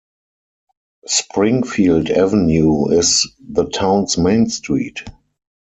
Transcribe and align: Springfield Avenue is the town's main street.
Springfield 1.05 2.09
Avenue 2.09 2.89
is 2.89 3.27
the 3.39 3.69
town's 3.69 4.17
main 4.17 4.49
street. 4.49 5.03